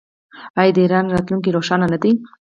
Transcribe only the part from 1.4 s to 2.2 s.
روښانه نه دی؟